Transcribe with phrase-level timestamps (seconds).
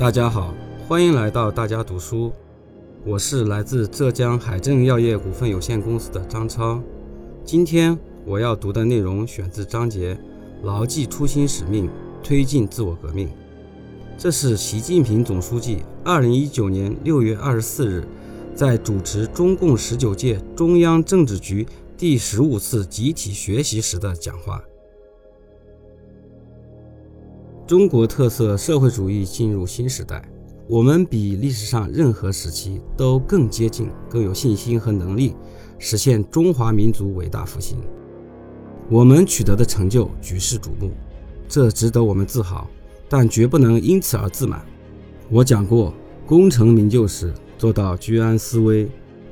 [0.00, 0.54] 大家好，
[0.88, 2.32] 欢迎来到大家读书，
[3.04, 6.82] 我是来自浙江海正药业股份有限公司的张超。
[7.44, 10.18] 今天我要读的内容选自章节
[10.64, 11.86] “牢记初心使命，
[12.22, 13.28] 推进自我革命”。
[14.16, 18.02] 这是习近平总书记二零一九年六月二十四日
[18.54, 24.62] 在主持中共十九届中央政治局第十五次集体学习时的讲话。
[27.70, 30.20] 中国特色社会主义进入新时代，
[30.66, 35.36] 我们比历史上任何时期都更接近、更有信心和能力
[35.78, 37.78] 实现中华民族伟大复兴。
[38.88, 40.90] 我们取得的成就举世瞩目，
[41.46, 42.68] 这值得我们自豪，
[43.08, 44.66] 但绝不能因此而自满。
[45.28, 45.94] 我讲过，
[46.26, 48.88] 功成名就时做到居安思危，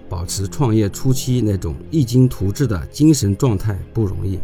[0.09, 4.39] 保持创业初期那种励精图治的精神状态不容易；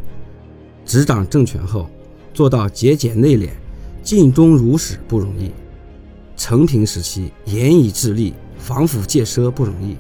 [0.85, 1.89] 执掌政权后，
[2.33, 3.51] 做到节俭内敛。
[4.05, 5.51] 尽忠如始不容易，
[6.37, 9.97] 成平时期严以治吏、防腐戒奢不容易，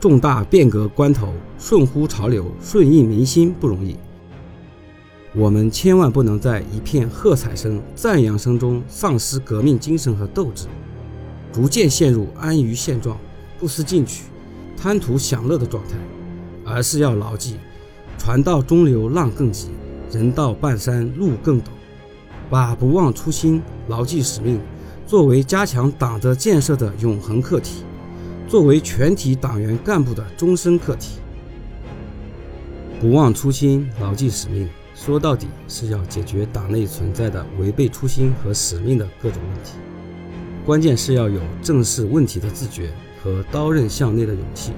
[0.00, 3.96] 重大变革关头顺乎潮流、顺应民心不容易。
[5.32, 10.66] 我们千万不能在一片喝彩声、赞扬声中丧失革命精神和斗志，
[11.52, 13.16] 逐渐陷入安于现状、
[13.60, 14.24] 不思进取、
[14.76, 15.90] 贪图享乐的状态，
[16.64, 17.58] 而是要牢记：
[18.18, 19.68] 船到中流浪更急，
[20.10, 21.66] 人到半山路更陡。
[22.48, 24.60] 把不忘初心、牢记使命
[25.06, 27.84] 作为加强党的建设的永恒课题，
[28.48, 31.18] 作为全体党员干部的终身课题。
[33.00, 39.72] 不忘初心、牢记使命，说到底是要解决党内存在的违背初心和使命的各种问题。
[40.64, 42.90] 关键是要有正视问题的自觉
[43.22, 44.72] 和刀刃向内的勇气。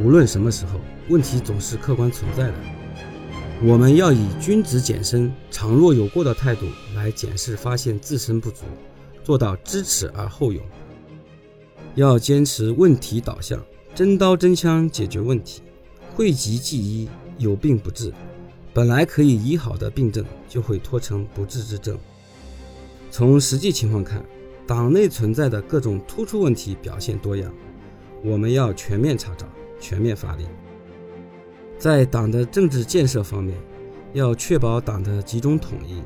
[0.00, 2.54] 无论什么时候，问题总是客观存在的。
[3.60, 8.62] 我们要以君子简身、常若有过的态度来检视、发现自身不足，
[9.24, 10.62] 做到知耻而后勇。
[11.96, 13.60] 要坚持问题导向，
[13.96, 15.60] 真刀真枪解决问题，
[16.14, 18.12] 讳疾忌医，有病不治。
[18.72, 21.98] 本来可以医好的病症，就会拖成不治之症。
[23.10, 24.24] 从实际情况看，
[24.68, 27.52] 党内存在的各种突出问题表现多样，
[28.22, 29.48] 我们要全面查找、
[29.80, 30.46] 全面发力。
[31.78, 33.56] 在党的政治建设方面，
[34.12, 36.02] 要确保党的集中统一，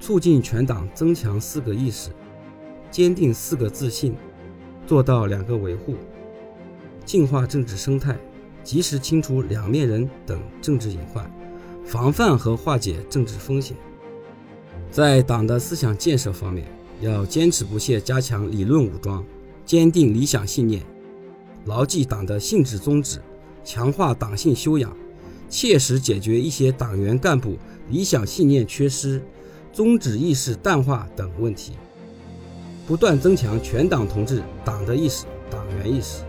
[0.00, 2.10] 促进全党增强四个意识，
[2.90, 4.16] 坚定四个自信，
[4.84, 5.94] 做到两个维护，
[7.04, 8.18] 净化政治生态，
[8.64, 11.30] 及时清除两面人等政治隐患，
[11.84, 13.76] 防范和化解政治风险。
[14.90, 16.66] 在党的思想建设方面，
[17.00, 19.24] 要坚持不懈加强理论武装，
[19.64, 20.82] 坚定理想信念，
[21.66, 23.20] 牢记党的性质宗旨，
[23.62, 24.92] 强化党性修养。
[25.52, 27.58] 切实解决一些党员干部
[27.90, 29.22] 理想信念缺失、
[29.70, 31.72] 宗旨意识淡化等问题，
[32.86, 36.22] 不断增强全党同志党的意识、党员意识。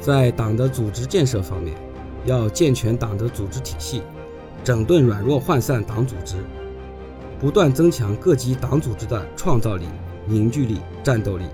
[0.00, 1.76] 在党的组织建设方面，
[2.24, 4.00] 要健全党的组织体系，
[4.64, 6.36] 整顿软弱涣散党组织，
[7.38, 9.84] 不断增强各级党组织的创造力、
[10.26, 11.44] 凝聚力、战斗力，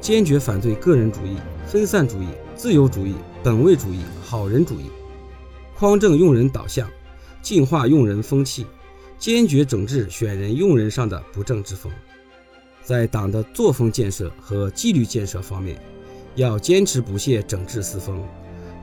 [0.00, 1.36] 坚决反对个人主义、
[1.66, 4.84] 分散主义、自由主义、本位主义、好人主义。
[5.82, 6.88] 匡正用人导向，
[7.42, 8.64] 净化用人风气，
[9.18, 11.90] 坚决整治选人用人上的不正之风。
[12.84, 15.76] 在党的作风建设和纪律建设方面，
[16.36, 18.22] 要坚持不懈整治四风，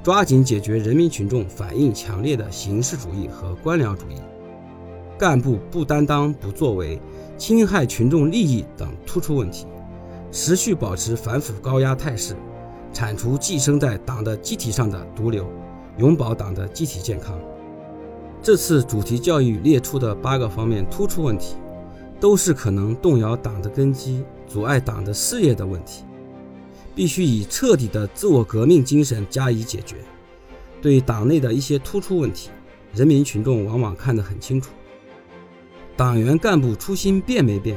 [0.04, 4.16] 抓紧解决人民群众反映强烈的形式主义和官僚主义、
[5.18, 7.00] 干部不担当、不作为、
[7.38, 9.66] 侵害群众利益等突出问题，
[10.34, 12.36] 持续保持反腐高压态势，
[12.92, 15.50] 铲除寄生在党的机体上的毒瘤。
[16.00, 17.38] 永保党的机体健康。
[18.42, 21.56] 这次主题教育列出的八个方面突出问题，
[22.20, 26.06] 都是可能动摇党的根基、阻碍党的事业的问题，
[26.96, 29.98] 必须以彻底的自我革命精神加以解决。
[30.82, 32.50] 对党内的一些突出问题，
[32.94, 34.72] 人民群众往往看得很清楚。
[35.98, 37.76] 党员干部初心变没变，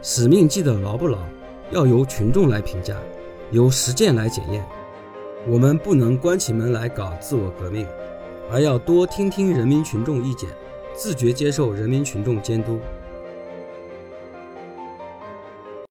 [0.00, 1.18] 使命记得牢不牢，
[1.72, 2.96] 要由群众来评价，
[3.50, 4.64] 由实践来检验。
[5.46, 7.86] 我们不能关起门来搞自我革命，
[8.50, 10.48] 而要多听听人民群众意见，
[10.94, 12.80] 自觉接受人民群众监督。